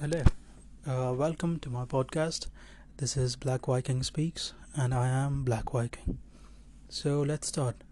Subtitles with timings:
[0.00, 0.22] Hello,
[0.86, 2.46] uh, welcome to my podcast.
[2.98, 6.18] This is Black Viking Speaks, and I am Black Viking.
[6.88, 7.82] So let's start.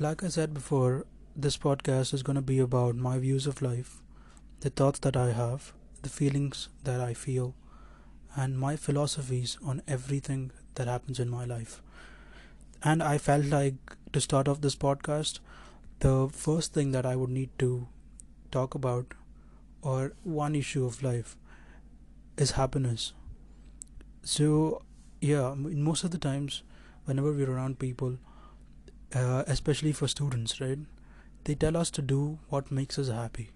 [0.00, 1.06] Like I said before,
[1.36, 4.02] this podcast is going to be about my views of life,
[4.62, 5.72] the thoughts that I have,
[6.02, 7.54] the feelings that I feel,
[8.34, 11.82] and my philosophies on everything that happens in my life.
[12.82, 15.38] And I felt like to start off this podcast,
[16.00, 17.86] the first thing that I would need to
[18.50, 19.14] talk about
[19.82, 21.36] or one issue of life
[22.36, 23.12] is happiness.
[24.22, 24.82] So,
[25.20, 26.62] yeah, most of the times,
[27.04, 28.18] whenever we're around people,
[29.14, 30.78] uh, especially for students, right,
[31.44, 33.50] they tell us to do what makes us happy.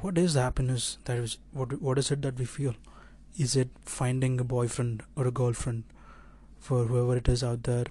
[0.00, 0.98] What is happiness?
[1.04, 2.74] That is, what what is it that we feel?
[3.38, 5.84] Is it finding a boyfriend or a girlfriend
[6.58, 7.84] for whoever it is out there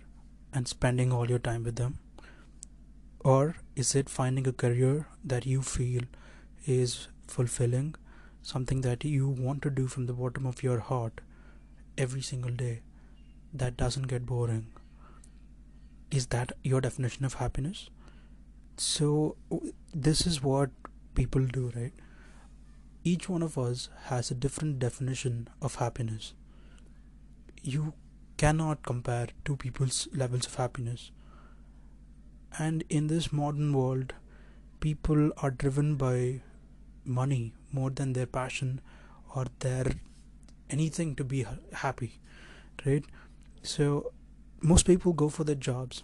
[0.53, 1.99] and spending all your time with them?
[3.19, 6.01] Or is it finding a career that you feel
[6.65, 7.95] is fulfilling,
[8.41, 11.21] something that you want to do from the bottom of your heart
[11.97, 12.81] every single day
[13.53, 14.67] that doesn't get boring.
[16.11, 17.89] Is that your definition of happiness?
[18.77, 19.37] So,
[19.93, 20.69] this is what
[21.13, 21.93] people do, right?
[23.03, 26.33] Each one of us has a different definition of happiness.
[27.61, 27.93] You
[28.37, 31.11] cannot compare two people's levels of happiness.
[32.57, 34.13] And in this modern world,
[34.79, 36.41] people are driven by
[37.05, 38.81] money more than their passion
[39.35, 39.85] or their
[40.69, 42.19] anything to be happy
[42.85, 43.05] right?
[43.63, 44.11] So
[44.61, 46.03] most people go for their jobs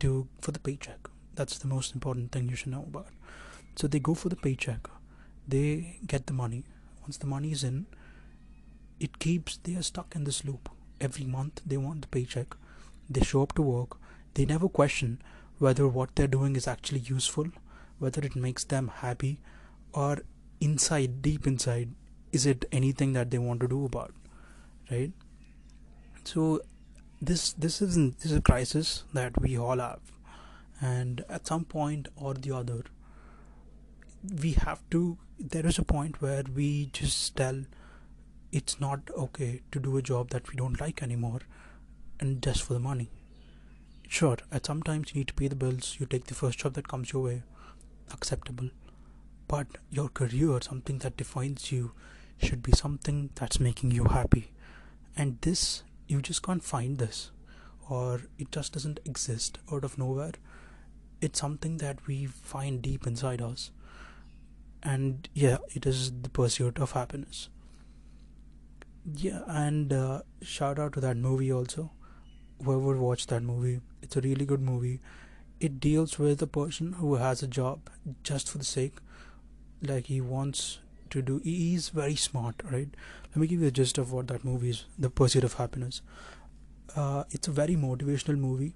[0.00, 1.08] to for the paycheck.
[1.34, 3.08] That's the most important thing you should know about.
[3.76, 4.88] So they go for the paycheck.
[5.48, 6.64] They get the money.
[7.02, 7.86] Once the money is in
[9.00, 10.68] it keeps they are stuck in this loop.
[11.00, 12.56] Every month they want the paycheck.
[13.10, 13.96] They show up to work.
[14.34, 15.20] They never question
[15.58, 17.46] whether what they're doing is actually useful
[17.98, 19.38] whether it makes them happy
[19.92, 20.18] or
[20.60, 21.90] inside deep inside
[22.32, 24.12] is it anything that they want to do about
[24.90, 25.12] right?
[26.24, 26.60] So
[27.20, 30.00] this this isn't this is a crisis that we all have.
[30.80, 32.82] And at some point or the other
[34.42, 37.64] we have to there is a point where we just tell
[38.52, 41.40] it's not okay to do a job that we don't like anymore
[42.20, 43.10] and just for the money.
[44.08, 46.74] Sure at some times you need to pay the bills you take the first job
[46.74, 47.42] that comes your way
[48.12, 48.68] acceptable
[49.52, 51.92] but your career something that defines you
[52.42, 54.50] should be something that's making you happy.
[55.14, 57.30] And this you just can't find this
[57.88, 60.32] or it just doesn't exist out of nowhere.
[61.20, 63.70] It's something that we find deep inside us.
[64.82, 67.50] And yeah it is the pursuit of happiness.
[69.04, 71.90] Yeah and uh, shout out to that movie also.
[72.64, 75.00] Whoever watched that movie it's a really good movie.
[75.60, 77.90] It deals with a person who has a job
[78.22, 78.94] just for the sake
[79.82, 80.78] like he wants
[81.10, 82.88] to do he's very smart right?
[83.30, 86.02] Let me give you the gist of what that movie is the pursuit of happiness.
[86.94, 88.74] Uh, it's a very motivational movie.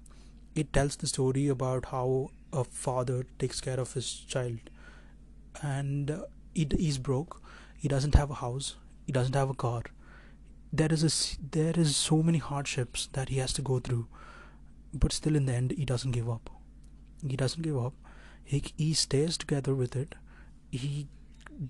[0.55, 4.59] It tells the story about how a father takes care of his child.
[5.61, 6.23] And uh,
[6.53, 7.41] he, he's broke.
[7.77, 8.75] He doesn't have a house.
[9.05, 9.83] He doesn't have a car.
[10.73, 14.07] There is a there is so many hardships that he has to go through.
[14.93, 16.49] But still in the end he doesn't give up.
[17.25, 17.93] He doesn't give up.
[18.43, 20.15] He, he stays together with it
[20.71, 21.07] he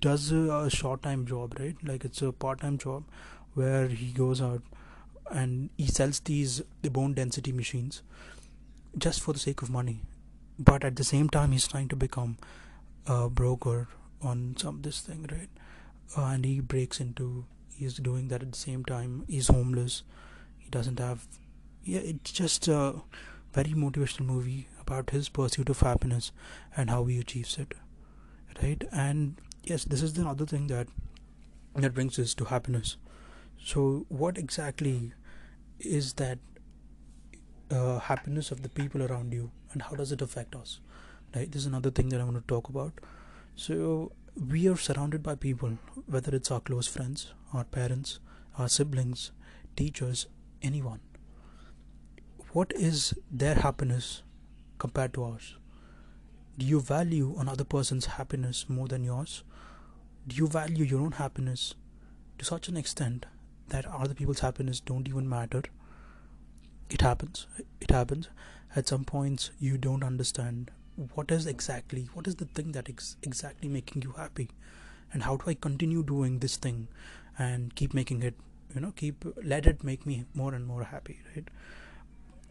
[0.00, 1.76] does a short time job right?
[1.82, 3.04] Like it's a part time job
[3.54, 4.62] where he goes out
[5.30, 8.02] and he sells these the bone density machines
[8.96, 10.00] just for the sake of money.
[10.58, 12.36] But at the same time he's trying to become
[13.06, 13.88] a broker
[14.20, 15.48] on some this thing right?
[16.16, 17.44] Uh, and he breaks into
[17.74, 19.24] he's doing that at the same time.
[19.28, 20.02] He's homeless.
[20.58, 21.26] He doesn't have
[21.84, 22.94] yeah it's just a
[23.52, 26.32] very motivational movie about his pursuit of happiness
[26.76, 27.74] and how he achieves it
[28.62, 28.82] right?
[28.92, 30.88] And yes this is the other thing that
[31.74, 32.96] that brings us to happiness.
[33.64, 35.12] So what exactly
[35.78, 36.38] is that
[37.70, 40.80] uh, happiness of the people around you and how does it affect us?
[41.34, 41.50] Right?
[41.50, 42.94] This is another thing that i want to talk about.
[43.54, 48.20] So we are surrounded by people whether it's our close friends our parents
[48.56, 49.32] our siblings
[49.76, 50.26] teachers
[50.62, 51.00] anyone.
[52.52, 54.22] What is their happiness
[54.78, 55.57] compared to ours
[56.58, 59.44] do you value another person's happiness more than yours?
[60.26, 61.74] Do you value your own happiness
[62.38, 63.26] to such an extent
[63.68, 65.62] that other people's happiness don't even matter?
[66.90, 67.46] It happens.
[67.80, 68.28] It happens.
[68.74, 70.72] At some points, you don't understand
[71.14, 74.50] what is exactly what is the thing that is exactly making you happy,
[75.12, 76.88] and how do I continue doing this thing
[77.38, 78.34] and keep making it,
[78.74, 81.46] you know, keep let it make me more and more happy, right?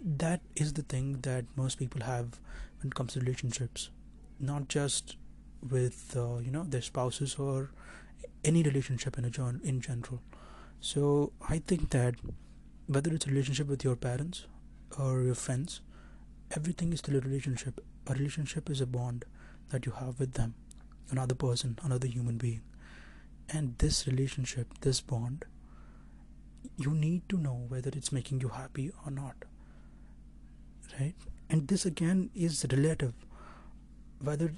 [0.01, 2.39] That is the thing that most people have
[2.80, 3.89] when it comes to relationships
[4.39, 5.17] not just
[5.69, 7.71] with uh, you know their spouses or
[8.43, 10.21] any relationship in a gen- in general.
[10.79, 12.15] So i think that
[12.85, 14.45] whether it's a relationship with your parents
[14.99, 15.81] or your friends
[16.55, 17.81] everything is still a relationship.
[18.07, 19.25] A relationship is a bond
[19.69, 20.53] that you have with them
[21.11, 22.61] another person another human being.
[23.49, 25.45] And this relationship this bond
[26.77, 29.35] you need to know whether it's making you happy or not
[30.99, 31.15] right?
[31.49, 33.13] And this again is relative
[34.21, 34.51] whether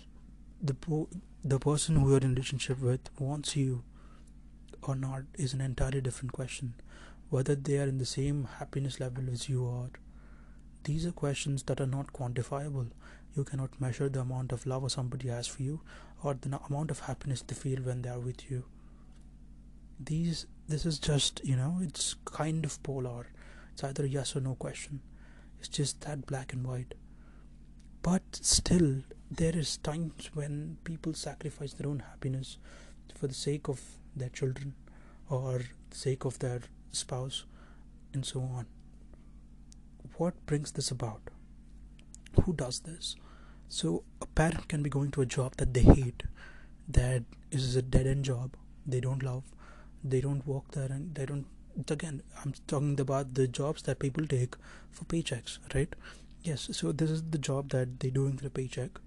[0.61, 1.09] the po-
[1.44, 3.83] the person who you're in relationship with wants you
[4.83, 6.73] or not is an entirely different question.
[7.29, 9.91] Whether they are in the same happiness level as you are
[10.83, 12.88] these are questions that are not quantifiable.
[13.35, 15.81] You cannot measure the amount of love somebody has for you
[16.23, 18.65] or the amount of happiness they feel when they are with you.
[20.00, 23.27] These this is just you know it's kind of polar.
[23.73, 25.01] It's either yes or no question.
[25.59, 26.94] It's just that black and white.
[28.01, 32.57] But still there is times when people sacrifice their own happiness
[33.15, 33.81] for the sake of
[34.15, 34.73] their children
[35.29, 36.61] or the sake of their
[36.91, 37.45] spouse
[38.13, 38.65] and so on.
[40.17, 41.21] What brings this about?
[42.43, 43.15] Who does this?
[43.67, 46.23] So a parent can be going to a job that they hate
[46.87, 48.55] that is a dead end job
[48.85, 49.43] they don't love
[50.03, 51.45] they don't work there and they don't
[51.89, 54.55] again i'm talking about the jobs that people take
[54.89, 55.95] for paychecks right?
[56.41, 58.99] Yes so this is the job that they're doing for a paycheck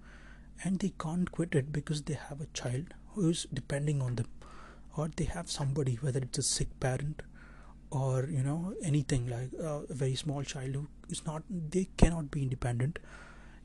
[0.63, 4.27] and they can't quit it because they have a child who's depending on them
[4.97, 7.21] or they have somebody whether it's a sick parent
[7.91, 12.31] or you know anything like uh, a very small child who is not they cannot
[12.31, 12.99] be independent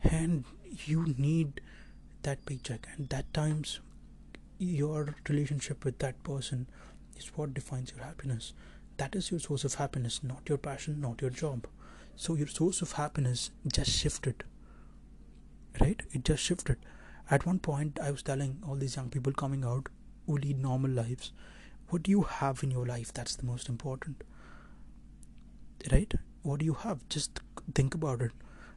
[0.03, 0.45] and
[0.87, 1.61] you need
[2.23, 3.81] that paycheck and that times
[4.59, 6.67] your relationship with that person
[7.17, 8.53] is what defines your happiness.
[8.97, 11.67] That is your source of happiness, not your passion, not your job.
[12.17, 14.43] So your source of happiness just shifted.
[15.81, 16.03] Right?
[16.13, 16.77] It just shifted.
[17.31, 19.89] At one point, I was telling all these young people coming out
[20.27, 21.33] who lead normal lives,
[21.89, 24.25] what do you have in your life that's the most important?
[25.93, 26.13] Right?
[26.43, 27.07] What do you have?
[27.09, 27.41] Just
[27.75, 28.33] think about it.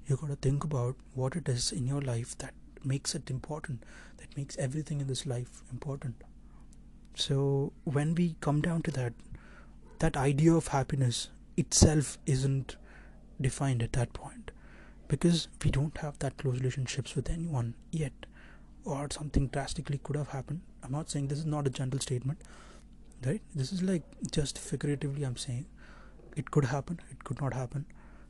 [0.08, 2.54] You gotta think about what it is in your life that
[2.84, 3.84] makes it important,
[4.18, 6.16] that makes everything in this life important.
[7.16, 9.14] So when we come down to that,
[10.00, 12.76] that idea of happiness itself isn't
[13.40, 14.51] defined at that point
[15.12, 18.28] because we don't have that close relationships with anyone yet
[18.86, 22.40] or something drastically could have happened i'm not saying this is not a general statement
[23.26, 24.04] right this is like
[24.38, 25.66] just figuratively i'm saying
[26.44, 27.86] it could happen it could not happen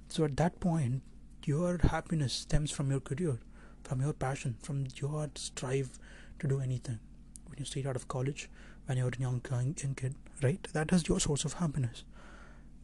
[0.10, 1.02] so at that point
[1.46, 3.38] your happiness stems from your career
[3.84, 5.92] from your passion from your strive
[6.40, 7.00] to do anything
[7.48, 8.50] when you straight out of college
[8.86, 10.68] when you're a young, young kid, right?
[10.74, 12.04] That is your source of happiness.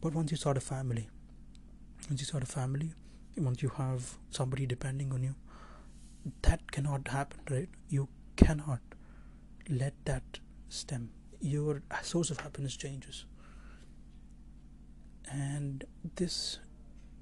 [0.00, 1.08] But once you start a family,
[2.08, 2.92] once you start a family,
[3.40, 5.34] once you have somebody depending on you,
[6.42, 7.68] that cannot happen, right?
[7.88, 8.80] You cannot
[9.68, 11.10] let that stem.
[11.40, 13.24] Your source of happiness changes.
[15.30, 15.84] And
[16.16, 16.58] this,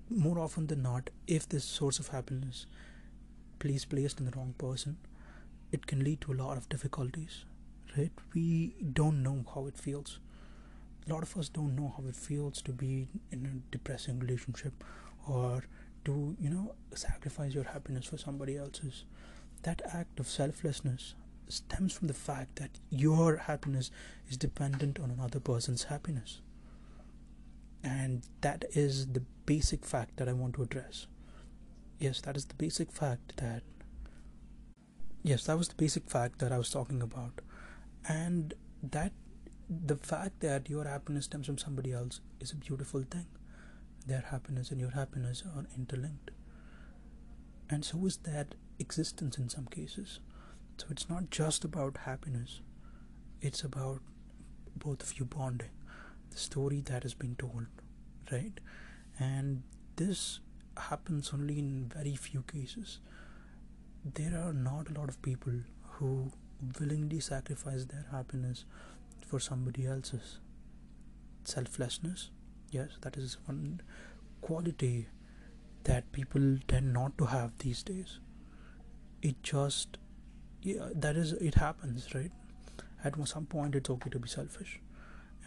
[0.08, 2.66] more often than not, if this source of happiness
[3.64, 4.96] is placed in the wrong person,
[5.72, 7.44] it can lead to a lot of difficulties
[7.96, 10.18] right we don't know how it feels
[11.08, 14.84] a lot of us don't know how it feels to be in a depressing relationship
[15.28, 15.64] or
[16.06, 19.04] to you know sacrifice your happiness for somebody else's.
[19.62, 21.14] That act of selflessness
[21.48, 23.90] stems from the fact that your happiness
[24.28, 26.40] is dependent on another person's happiness.
[27.82, 31.06] And that is the basic fact that i want to address.
[31.98, 33.62] Yes that is the basic fact that
[35.22, 37.40] yes that was the basic fact that i was talking about.
[38.08, 39.12] And that
[39.68, 43.26] the fact that your happiness stems from somebody else is a beautiful thing
[44.06, 46.30] their happiness and your happiness are interlinked.
[47.68, 50.20] And so is that existence in some cases.
[50.78, 52.60] So it's not just about happiness.
[53.40, 54.00] It's about
[54.76, 55.70] both of you bonding.
[56.30, 57.66] The story that has been told
[58.30, 58.58] right?
[59.18, 59.62] And
[59.96, 60.40] this
[60.76, 63.00] happens only in very few cases.
[64.04, 66.32] There are not a lot of people who
[66.78, 68.64] willingly sacrifice their happiness
[69.26, 70.38] for somebody else's
[71.44, 72.30] selflessness
[72.76, 73.80] yes that is one
[74.40, 75.06] quality
[75.84, 78.18] that people tend not to have these days.
[79.22, 79.98] It just
[80.62, 82.32] yeah that is it happens right?
[83.04, 84.80] At some point it's okay to be selfish.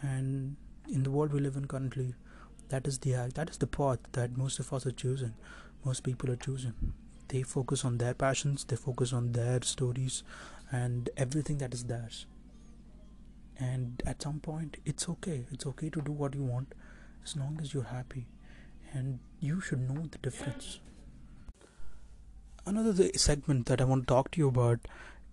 [0.02, 0.56] And
[0.88, 2.14] in the world we live in currently
[2.68, 5.34] that is the act that is the path that most of us are choosing.
[5.84, 6.74] Most people are choosing.
[7.28, 10.22] They focus on their passions they focus on their stories
[10.72, 12.26] and everything that is theirs.
[13.58, 15.44] And at some point it's okay.
[15.52, 16.74] It's okay to do what you want
[17.24, 18.26] as long as you're happy.
[18.92, 20.80] And you should know the difference.
[22.66, 24.86] Another segment that i want to talk to you about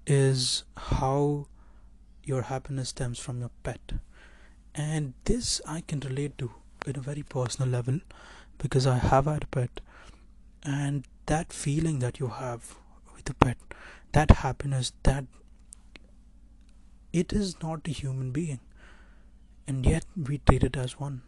[0.05, 1.47] is how
[2.23, 3.93] your happiness stems from your pet.
[4.75, 6.51] And this i can relate to
[6.85, 7.99] in a very personal level
[8.57, 9.81] because i have had a pet.
[10.63, 12.75] And that feeling that you have
[13.15, 13.57] with a pet
[14.13, 15.25] that happiness that
[17.13, 18.59] it is not a human being.
[19.67, 21.21] And yet we treat it as one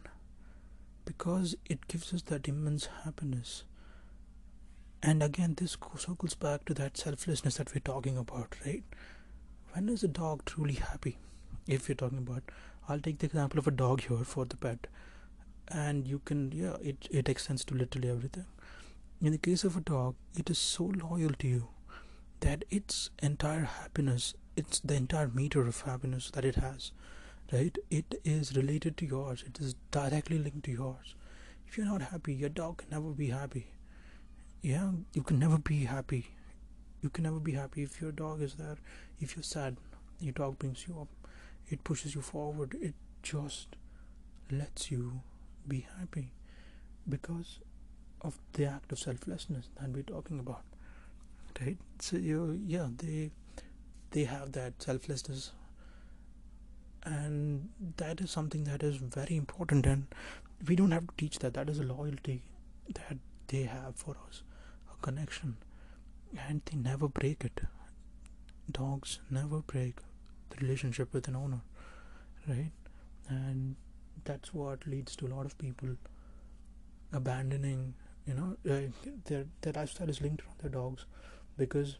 [1.10, 3.64] because it gives us that immense happiness.
[5.02, 8.84] And again this circles back to that selflessness that we're talking about right?
[9.72, 11.16] When is a dog truly happy?
[11.66, 12.44] If you're talking about
[12.88, 14.86] i'll take the example of a dog here for the pet.
[15.68, 18.46] And you can yeah it, it extends to literally everything.
[19.20, 21.68] In the case of a dog it is so loyal to you
[22.40, 26.92] that its entire happiness it's the entire meter of happiness that it has
[27.52, 27.76] right?
[27.90, 29.44] It is related to yours.
[29.46, 31.14] It is directly linked to yours.
[31.66, 33.66] If you're not happy your dog can never be happy.
[34.62, 34.90] Yeah?
[35.12, 36.26] You can never be happy.
[37.02, 38.76] You can never be happy if your dog is there.
[39.20, 39.76] If you're sad
[40.20, 41.08] your dog brings you up.
[41.68, 42.76] It pushes you forward.
[42.80, 43.76] It just
[44.50, 45.22] lets you
[45.66, 46.32] be happy
[47.08, 47.60] because
[48.20, 50.62] of the act of selflessness that we're talking about.
[51.60, 51.78] Right?
[52.00, 53.30] So you yeah they
[54.10, 55.52] they have that selflessness
[57.04, 60.06] and that is something that is very important and
[60.66, 61.54] we don't have to teach that.
[61.54, 62.42] That is a loyalty
[62.94, 63.16] that
[63.48, 64.42] they have for us
[64.92, 65.56] a connection.
[66.48, 67.62] And they never break it.
[68.70, 69.96] Dogs never break
[70.50, 71.60] the relationship with an owner
[72.48, 72.72] right?
[73.28, 73.76] And
[74.24, 75.90] that's what leads to a lot of people
[77.12, 77.94] abandoning
[78.26, 78.80] you know uh,
[79.26, 81.06] their their lifestyle is linked around their dogs
[81.56, 81.96] because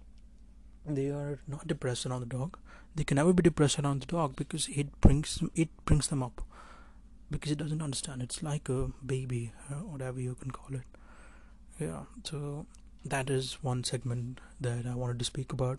[0.86, 2.58] they are not depressed around the dog.
[2.94, 6.42] They can never be depressed around the dog because it brings it brings them up.
[7.30, 8.22] Because it doesn't understand.
[8.22, 10.86] It's like a baby or whatever you can call it.
[11.78, 12.66] Yeah so
[13.04, 15.78] that is one segment that i wanted to speak about.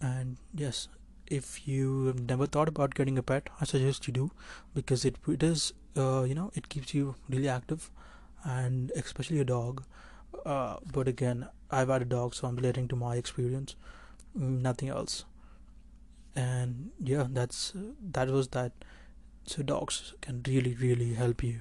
[0.00, 0.88] And yes
[1.26, 4.30] if you have never thought about getting a pet i suggest you do.
[4.74, 7.90] Because it, it is uh, you know it keeps you really active.
[8.44, 9.84] And especially a dog
[10.44, 13.74] uh, but again i've had a dog so i'm relating to my experience
[14.34, 15.24] nothing else.
[16.36, 18.72] And yeah that's uh, that was that.
[19.44, 21.60] So dogs can really really help you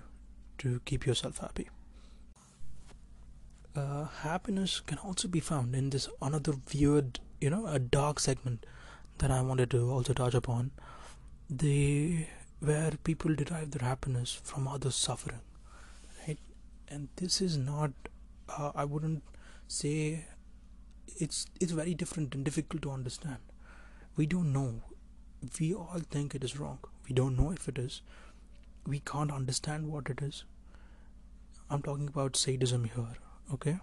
[0.60, 1.70] to keep yourself happy.
[3.76, 8.66] Uh, happiness can also be found in this another weird you know a dark segment
[9.20, 10.72] that i wanted to also touch upon.
[11.50, 12.26] The
[12.60, 15.42] where people derive their happiness from others suffering
[16.28, 16.40] right?
[16.90, 17.92] And this is not
[18.50, 19.24] uh, i wouldn't
[19.68, 20.26] say
[21.20, 23.38] it's it's very different and difficult to understand.
[24.16, 24.82] We don't know.
[25.60, 26.80] We all think it is wrong.
[27.08, 28.02] We don't know if it is.
[28.86, 30.44] We can't understand what it is.
[31.70, 33.18] I'm talking about sadism here
[33.54, 33.80] okay?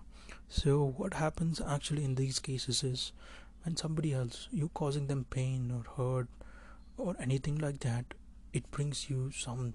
[0.49, 3.12] So what happens actually in these cases is
[3.62, 6.28] when somebody else you causing them pain or hurt
[6.97, 8.04] or anything like that
[8.52, 9.75] it brings you some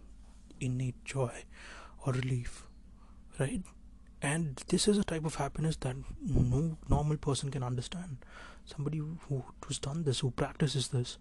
[0.60, 1.43] innate joy
[2.05, 2.65] or relief
[3.39, 3.63] right
[4.22, 8.18] and this is a type of happiness that no normal person can understand.
[8.66, 11.18] Somebody who, who's done this who practices this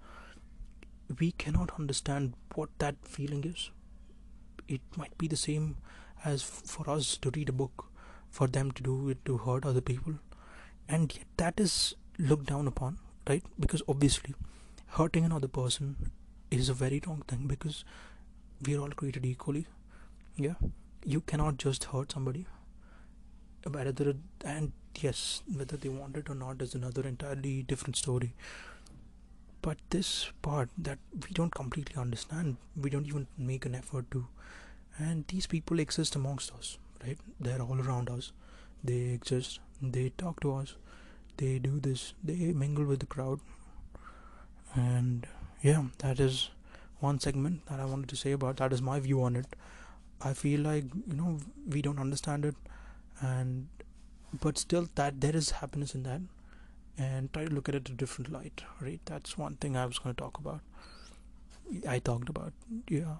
[1.19, 3.71] we cannot understand what that feeling is.
[4.67, 5.76] It might be the same
[6.25, 7.87] as for us to read a book
[8.28, 10.14] for them to do it to hurt other people.
[10.87, 13.45] And yet that is looked down upon right?
[13.61, 14.35] Because obviously
[14.99, 16.11] hurting another person
[16.50, 17.85] is a very wrong thing because
[18.64, 19.67] we are all created equally.
[20.37, 20.55] Yeah?
[21.05, 22.47] You cannot just hurt somebody
[23.64, 28.34] whether and yes whether they want it or not is another entirely different story.
[29.62, 34.26] But this part that we don't completely understand we don't even make an effort to.
[34.98, 37.18] And these people exist amongst us right?
[37.40, 38.32] They're all around us.
[38.82, 39.60] They exist.
[39.80, 40.74] They talk to us.
[41.36, 42.14] They do this.
[42.24, 43.40] They mingle with the crowd.
[44.74, 45.26] And
[45.62, 46.50] yeah that is
[47.00, 48.56] one segment that i wanted to say about.
[48.58, 49.46] That is my view on it.
[50.20, 51.38] I feel like you know
[51.68, 52.56] we don't understand it
[53.20, 53.68] and
[54.42, 56.20] but still that there is happiness in that.
[57.00, 59.00] And try to look at it a different light right?
[59.04, 60.60] That's one thing i was going to talk about.
[61.88, 62.52] I talked about
[62.88, 63.16] yeah.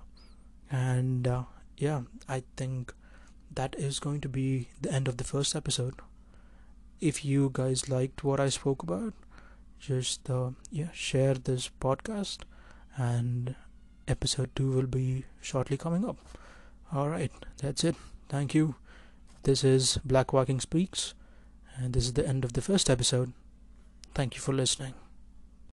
[0.71, 1.45] And uh,
[1.77, 2.93] yeah i think
[3.55, 5.95] that is going to be the end of the first episode.
[7.01, 9.15] If you guys liked what i spoke about
[9.79, 12.39] just uh, yeah share this podcast
[12.97, 13.55] and
[14.09, 16.19] episode 2 will be shortly coming up.
[16.93, 17.95] All right that's it.
[18.29, 18.75] Thank you
[19.43, 21.15] this is Black Viking Speaks,
[21.77, 23.33] and this is the end of the first episode.
[24.15, 24.95] Thank you for listening.